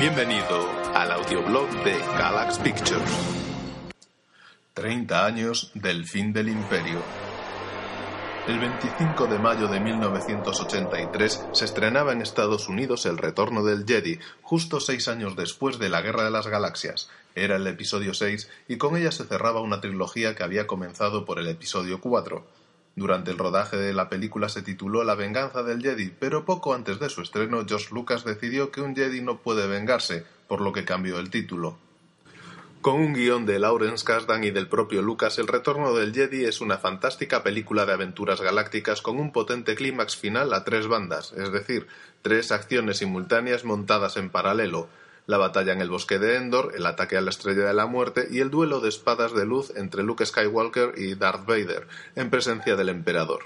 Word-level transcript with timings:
Bienvenido 0.00 0.66
al 0.94 1.12
audioblog 1.12 1.68
de 1.84 1.92
Galax 1.92 2.58
Pictures. 2.60 3.12
30 4.72 5.26
años 5.26 5.72
del 5.74 6.06
fin 6.06 6.32
del 6.32 6.48
imperio. 6.48 7.02
El 8.48 8.60
25 8.60 9.26
de 9.26 9.38
mayo 9.38 9.68
de 9.68 9.78
1983 9.78 11.48
se 11.52 11.64
estrenaba 11.66 12.12
en 12.12 12.22
Estados 12.22 12.70
Unidos 12.70 13.04
El 13.04 13.18
Retorno 13.18 13.62
del 13.62 13.84
Jedi, 13.84 14.18
justo 14.40 14.80
seis 14.80 15.06
años 15.06 15.36
después 15.36 15.78
de 15.78 15.90
la 15.90 16.00
Guerra 16.00 16.24
de 16.24 16.30
las 16.30 16.46
Galaxias. 16.46 17.10
Era 17.34 17.56
el 17.56 17.66
episodio 17.66 18.14
6 18.14 18.48
y 18.68 18.78
con 18.78 18.96
ella 18.96 19.12
se 19.12 19.24
cerraba 19.24 19.60
una 19.60 19.82
trilogía 19.82 20.34
que 20.34 20.44
había 20.44 20.66
comenzado 20.66 21.26
por 21.26 21.38
el 21.38 21.48
episodio 21.48 22.00
4. 22.00 22.42
Durante 22.96 23.30
el 23.30 23.38
rodaje 23.38 23.76
de 23.76 23.94
la 23.94 24.08
película 24.08 24.48
se 24.48 24.62
tituló 24.62 25.04
La 25.04 25.14
venganza 25.14 25.62
del 25.62 25.82
Jedi, 25.82 26.12
pero 26.18 26.44
poco 26.44 26.74
antes 26.74 26.98
de 26.98 27.08
su 27.08 27.22
estreno 27.22 27.64
George 27.66 27.94
Lucas 27.94 28.24
decidió 28.24 28.70
que 28.70 28.80
un 28.80 28.94
Jedi 28.94 29.22
no 29.22 29.38
puede 29.38 29.66
vengarse, 29.66 30.24
por 30.48 30.60
lo 30.60 30.72
que 30.72 30.84
cambió 30.84 31.18
el 31.18 31.30
título. 31.30 31.78
Con 32.80 32.94
un 32.94 33.12
guion 33.12 33.44
de 33.44 33.58
Lawrence 33.58 34.06
Kasdan 34.06 34.42
y 34.42 34.50
del 34.50 34.66
propio 34.66 35.02
Lucas, 35.02 35.38
El 35.38 35.48
Retorno 35.48 35.92
del 35.92 36.14
Jedi 36.14 36.44
es 36.44 36.62
una 36.62 36.78
fantástica 36.78 37.42
película 37.42 37.84
de 37.84 37.92
aventuras 37.92 38.40
galácticas 38.40 39.02
con 39.02 39.18
un 39.20 39.32
potente 39.32 39.74
clímax 39.74 40.16
final 40.16 40.54
a 40.54 40.64
tres 40.64 40.86
bandas, 40.86 41.34
es 41.34 41.52
decir, 41.52 41.88
tres 42.22 42.50
acciones 42.52 42.96
simultáneas 42.96 43.66
montadas 43.66 44.16
en 44.16 44.30
paralelo, 44.30 44.88
la 45.30 45.38
batalla 45.38 45.72
en 45.72 45.80
el 45.80 45.88
bosque 45.88 46.18
de 46.18 46.34
Endor, 46.34 46.72
el 46.74 46.84
ataque 46.86 47.16
a 47.16 47.20
la 47.20 47.30
Estrella 47.30 47.64
de 47.64 47.72
la 47.72 47.86
Muerte 47.86 48.26
y 48.32 48.40
el 48.40 48.50
duelo 48.50 48.80
de 48.80 48.88
espadas 48.88 49.32
de 49.32 49.46
luz 49.46 49.72
entre 49.76 50.02
Luke 50.02 50.26
Skywalker 50.26 50.94
y 50.96 51.14
Darth 51.14 51.46
Vader, 51.46 51.86
en 52.16 52.30
presencia 52.30 52.74
del 52.74 52.88
Emperador. 52.88 53.44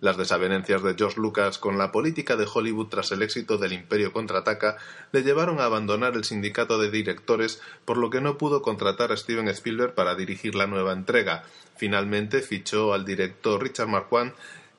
Las 0.00 0.16
desavenencias 0.16 0.82
de 0.82 0.96
George 0.96 1.20
Lucas 1.20 1.58
con 1.58 1.78
la 1.78 1.92
política 1.92 2.34
de 2.34 2.48
Hollywood 2.52 2.88
tras 2.88 3.12
el 3.12 3.22
éxito 3.22 3.58
del 3.58 3.74
Imperio 3.74 4.12
contraataca 4.12 4.76
le 5.12 5.22
llevaron 5.22 5.60
a 5.60 5.66
abandonar 5.66 6.14
el 6.14 6.24
sindicato 6.24 6.78
de 6.78 6.90
directores, 6.90 7.62
por 7.84 7.96
lo 7.96 8.10
que 8.10 8.20
no 8.20 8.36
pudo 8.36 8.60
contratar 8.60 9.12
a 9.12 9.16
Steven 9.16 9.46
Spielberg 9.46 9.94
para 9.94 10.16
dirigir 10.16 10.56
la 10.56 10.66
nueva 10.66 10.92
entrega. 10.92 11.44
Finalmente 11.76 12.42
fichó 12.42 12.92
al 12.92 13.04
director 13.04 13.62
Richard 13.62 13.86
Marquand, 13.86 14.32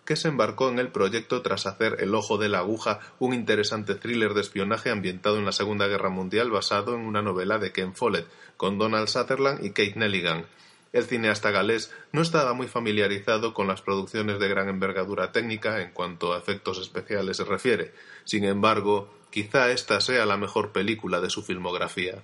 que 0.05 0.15
se 0.15 0.27
embarcó 0.27 0.69
en 0.69 0.79
el 0.79 0.89
proyecto 0.89 1.41
tras 1.41 1.65
hacer 1.65 1.97
El 1.99 2.13
ojo 2.13 2.37
de 2.37 2.49
la 2.49 2.59
aguja, 2.59 2.99
un 3.19 3.33
interesante 3.33 3.95
thriller 3.95 4.33
de 4.33 4.41
espionaje 4.41 4.91
ambientado 4.91 5.37
en 5.37 5.45
la 5.45 5.51
Segunda 5.51 5.87
Guerra 5.87 6.09
Mundial 6.09 6.51
basado 6.51 6.93
en 6.93 7.01
una 7.01 7.21
novela 7.21 7.57
de 7.57 7.71
Ken 7.71 7.95
Follett, 7.95 8.27
con 8.55 8.77
Donald 8.77 9.07
Sutherland 9.07 9.65
y 9.65 9.69
Kate 9.69 9.95
Nelligan. 9.95 10.45
El 10.93 11.03
cineasta 11.03 11.51
galés 11.51 11.91
no 12.13 12.21
estaba 12.21 12.53
muy 12.53 12.67
familiarizado 12.67 13.53
con 13.53 13.67
las 13.67 13.81
producciones 13.81 14.39
de 14.39 14.47
gran 14.47 14.69
envergadura 14.69 15.33
técnica 15.33 15.81
en 15.81 15.91
cuanto 15.91 16.33
a 16.33 16.37
efectos 16.37 16.79
especiales 16.79 17.35
se 17.37 17.43
refiere. 17.43 17.93
Sin 18.23 18.45
embargo, 18.45 19.13
quizá 19.29 19.71
esta 19.71 19.99
sea 19.99 20.25
la 20.25 20.37
mejor 20.37 20.71
película 20.71 21.19
de 21.19 21.29
su 21.29 21.43
filmografía. 21.43 22.21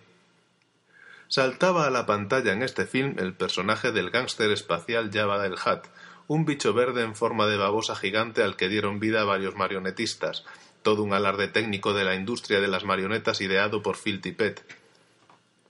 Saltaba 1.28 1.86
a 1.86 1.90
la 1.90 2.06
pantalla 2.06 2.54
en 2.54 2.62
este 2.62 2.86
film 2.86 3.16
el 3.18 3.34
personaje 3.34 3.92
del 3.92 4.10
gángster 4.10 4.52
espacial 4.52 5.12
Jabba 5.14 5.46
el 5.46 5.54
Hutt, 5.54 5.88
un 6.34 6.46
bicho 6.46 6.74
verde 6.74 7.04
en 7.04 7.14
forma 7.14 7.46
de 7.46 7.58
babosa 7.58 7.94
gigante 7.94 8.42
al 8.42 8.56
que 8.56 8.70
dieron 8.70 9.02
vida 9.02 9.26
varios 9.26 9.58
marionetistas, 9.58 10.46
todo 10.82 11.04
un 11.04 11.12
alarde 11.12 11.50
técnico 11.50 11.94
de 11.94 12.06
la 12.06 12.16
industria 12.16 12.62
de 12.62 12.70
las 12.70 12.86
marionetas 12.86 13.42
ideado 13.42 13.84
por 13.84 13.98
Phil 13.98 14.22
Tippett. 14.22 14.64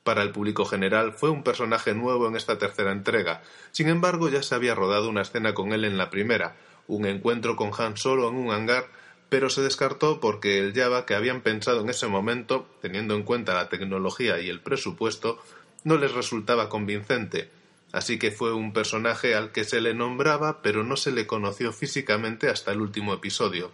Para 0.04 0.22
el 0.22 0.30
público 0.30 0.66
general 0.66 1.14
fue 1.14 1.32
un 1.32 1.42
personaje 1.42 1.96
nuevo 1.96 2.28
en 2.28 2.36
esta 2.36 2.60
tercera 2.60 2.92
entrega, 2.92 3.42
sin 3.72 3.90
embargo 3.90 4.30
ya 4.30 4.44
se 4.44 4.54
había 4.54 4.76
rodado 4.76 5.10
una 5.10 5.24
escena 5.24 5.56
con 5.56 5.74
él 5.74 5.84
en 5.84 5.98
la 5.98 6.12
primera, 6.12 6.56
un 6.86 7.08
encuentro 7.08 7.56
con 7.56 7.72
Han 7.76 7.98
Solo 7.98 8.30
en 8.30 8.36
un 8.36 8.52
hangar, 8.52 8.86
pero 9.30 9.50
se 9.50 9.64
descartó 9.64 10.20
porque 10.20 10.60
el 10.60 10.76
Java 10.76 11.08
que 11.08 11.16
habían 11.16 11.42
pensado 11.42 11.82
en 11.82 11.90
ese 11.90 12.06
momento, 12.06 12.68
teniendo 12.84 13.16
en 13.16 13.24
cuenta 13.24 13.56
la 13.56 13.68
tecnología 13.68 14.40
y 14.40 14.50
el 14.50 14.60
presupuesto, 14.60 15.42
no 15.84 15.98
les 15.98 16.14
resultaba 16.14 16.70
convincente, 16.70 17.50
así 17.92 18.20
que 18.20 18.32
fue 18.32 18.54
un 18.54 18.74
personaje 18.74 19.36
al 19.36 19.52
que 19.52 19.64
se 19.64 19.82
le 19.82 19.94
nombraba 19.94 20.62
pero 20.62 20.84
no 20.84 20.96
se 20.96 21.12
le 21.12 21.28
conoció 21.28 21.74
físicamente 21.74 22.50
hasta 22.50 22.72
el 22.72 22.82
último 22.82 23.14
episodio. 23.14 23.72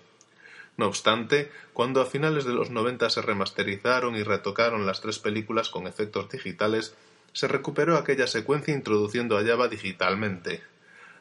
No 0.77 0.85
obstante, 0.85 1.51
cuando 1.73 2.01
a 2.01 2.05
finales 2.05 2.45
de 2.45 2.53
los 2.53 2.69
noventa 2.69 3.09
se 3.09 3.21
remasterizaron 3.21 4.15
y 4.15 4.23
retocaron 4.23 4.85
las 4.85 5.01
tres 5.01 5.17
películas 5.17 5.69
con 5.69 5.87
efectos 5.87 6.29
digitales, 6.29 6.95
se 7.33 7.47
recuperó 7.47 7.97
aquella 7.97 8.27
secuencia 8.27 8.73
introduciendo 8.73 9.37
a 9.37 9.43
Java 9.43 9.67
digitalmente. 9.67 10.61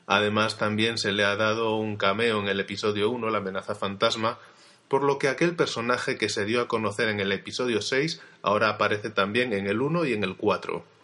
Además, 0.07 0.59
también 0.59 0.99
se 0.99 1.13
le 1.13 1.25
ha 1.25 1.37
dado 1.37 1.77
un 1.77 1.97
cameo 1.97 2.41
en 2.41 2.49
el 2.49 2.61
episodio 2.61 3.11
1, 3.11 3.31
La 3.31 3.39
amenaza 3.39 3.75
fantasma, 3.75 4.39
por 4.89 5.03
lo 5.03 5.19
que 5.19 5.29
aquel 5.29 5.57
personaje 5.57 6.17
que 6.17 6.29
se 6.29 6.45
dio 6.45 6.61
a 6.61 6.69
conocer 6.69 7.09
en 7.09 7.19
el 7.19 7.33
episodio 7.33 7.83
6 7.83 8.23
ahora 8.43 8.69
aparece 8.69 9.11
también 9.11 9.53
en 9.53 9.67
el 9.67 9.81
1 9.81 10.05
y 10.05 10.13
en 10.13 10.23
el 10.23 10.37
4. 10.37 10.96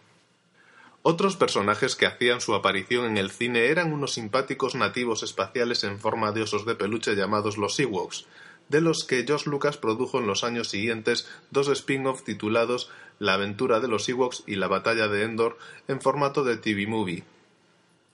Otros 1.05 1.35
personajes 1.35 1.97
que 1.97 2.05
hacían 2.05 2.39
su 2.39 2.55
aparición 2.55 3.05
en 3.05 3.17
el 3.17 3.29
cine 3.29 3.65
eran 3.65 3.91
unos 3.91 4.13
simpáticos 4.13 4.73
nativos 4.73 5.21
espaciales 5.21 5.83
en 5.83 5.99
forma 5.99 6.31
de 6.31 6.43
osos 6.43 6.65
de 6.65 6.75
peluche 6.75 7.13
llamados 7.17 7.57
los 7.57 7.77
Ewoks, 7.77 8.25
de 8.69 8.79
los 8.79 9.03
que 9.03 9.25
Josh 9.27 9.45
Lucas 9.45 9.75
produjo 9.75 10.19
en 10.19 10.27
los 10.27 10.45
años 10.45 10.69
siguientes 10.69 11.27
dos 11.51 11.67
spin-off 11.67 12.23
titulados 12.23 12.89
La 13.19 13.33
aventura 13.33 13.81
de 13.81 13.89
los 13.89 14.07
Ewoks 14.07 14.43
y 14.47 14.55
La 14.55 14.69
batalla 14.69 15.09
de 15.09 15.23
Endor 15.23 15.57
en 15.89 15.99
formato 15.99 16.45
de 16.45 16.55
TV 16.55 16.87
movie. 16.87 17.25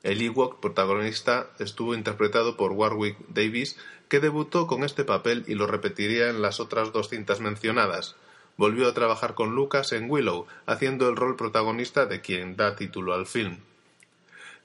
El 0.02 0.20
Ewok 0.24 0.60
protagonista 0.60 1.52
estuvo 1.60 1.94
interpretado 1.94 2.58
por 2.58 2.72
Warwick 2.72 3.18
Davis, 3.28 3.78
que 4.08 4.20
debutó 4.20 4.66
con 4.66 4.84
este 4.84 5.04
papel 5.04 5.44
y 5.48 5.54
lo 5.54 5.68
repetiría 5.68 6.30
en 6.30 6.42
las 6.42 6.60
otras 6.60 6.92
dos 6.92 7.10
cintas 7.10 7.40
mencionadas. 7.40 8.16
Volvió 8.60 8.90
a 8.90 8.94
trabajar 8.94 9.36
con 9.36 9.56
Lucas 9.56 9.94
en 9.94 10.12
Willow, 10.12 10.46
haciendo 10.66 11.08
el 11.08 11.16
rol 11.16 11.38
protagonista 11.38 12.08
de 12.08 12.20
quien 12.20 12.58
da 12.58 12.76
título 12.76 13.14
al 13.14 13.26
film. 13.26 13.60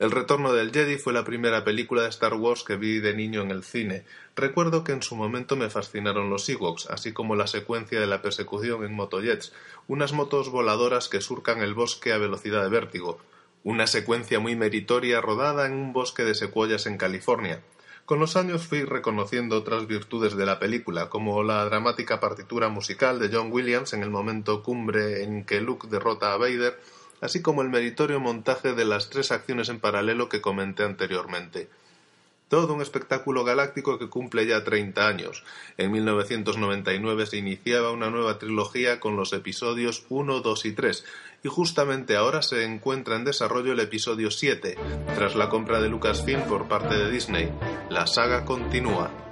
El 0.01 0.11
retorno 0.11 0.53
del 0.53 0.73
Jedi 0.73 0.99
fue 0.99 1.13
la 1.13 1.23
primera 1.23 1.63
película 1.63 2.03
de 2.03 2.09
Star 2.09 2.35
Wars 2.35 2.65
que 2.65 2.75
vi 2.75 2.99
de 2.99 3.15
niño 3.15 3.43
en 3.43 3.53
el 3.53 3.63
cine. 3.63 4.03
Recuerdo 4.35 4.83
que 4.83 4.91
en 4.91 5.05
su 5.05 5.15
momento 5.15 5.55
me 5.55 5.71
fascinaron 5.71 6.29
los 6.29 6.49
Ewoks, 6.49 6.91
así 6.91 7.13
como 7.13 7.37
la 7.37 7.47
secuencia 7.47 8.01
de 8.01 8.09
la 8.09 8.21
persecución 8.21 8.85
en 8.85 8.95
motojets, 8.95 9.53
unas 9.87 10.13
motos 10.13 10.51
voladoras 10.51 11.09
que 11.09 11.21
surcan 11.21 11.63
el 11.63 11.75
bosque 11.75 12.13
a 12.13 12.19
velocidad 12.19 12.65
de 12.65 12.71
vértigo, 12.71 13.21
una 13.63 13.87
secuencia 13.87 14.41
muy 14.41 14.57
meritoria 14.57 15.21
rodada 15.21 15.67
en 15.67 15.73
un 15.73 15.93
bosque 15.93 16.25
de 16.25 16.35
secuoyas 16.35 16.87
en 16.87 16.99
California. 16.99 17.63
Con 18.05 18.19
los 18.19 18.37
años 18.37 18.67
fui 18.67 18.85
reconociendo 18.85 19.57
otras 19.57 19.87
virtudes 19.87 20.37
de 20.37 20.45
la 20.45 20.59
película, 20.59 21.09
como 21.09 21.43
la 21.43 21.65
dramática 21.65 22.21
partitura 22.21 22.69
musical 22.69 23.19
de 23.19 23.31
John 23.35 23.51
Williams 23.51 23.95
en 23.95 24.03
el 24.03 24.11
momento 24.11 24.63
cumbre 24.63 25.23
en 25.23 25.47
que 25.47 25.63
Luke 25.63 25.89
derrota 25.89 26.35
a 26.35 26.37
Vader, 26.37 26.79
así 27.23 27.41
como 27.41 27.63
el 27.63 27.71
meritorio 27.71 28.21
montaje 28.21 28.75
de 28.75 28.85
las 28.85 29.09
tres 29.09 29.33
acciones 29.33 29.71
en 29.71 29.81
paralelo 29.81 30.29
que 30.29 30.43
comenté 30.43 30.83
anteriormente. 30.85 31.71
Todo 32.49 32.75
un 32.75 32.83
espectáculo 32.83 33.43
galáctico 33.43 33.99
que 33.99 34.09
cumple 34.09 34.47
ya 34.47 34.63
30 34.63 35.07
años. 35.07 35.45
En 35.79 35.91
1999 35.93 37.27
se 37.27 37.39
iniciaba 37.39 37.91
una 37.91 38.11
nueva 38.11 38.39
trilogía 38.39 39.01
con 39.01 39.17
los 39.17 39.33
episodios 39.33 40.05
1, 40.09 40.41
2 40.41 40.65
y 40.67 40.73
3, 40.73 41.05
y 41.43 41.49
justamente 41.49 42.17
ahora 42.17 42.43
se 42.43 42.65
encuentra 42.65 43.17
en 43.17 43.25
desarrollo 43.25 43.73
el 43.73 43.81
episodio 43.81 44.31
7, 44.31 44.77
tras 45.15 45.35
la 45.35 45.49
compra 45.49 45.81
de 45.81 45.89
Lucasfilm 45.89 46.43
por 46.43 46.69
parte 46.69 46.97
de 46.97 47.11
Disney. 47.11 47.51
La 47.89 48.07
saga 48.07 48.45
continúa. 48.45 49.24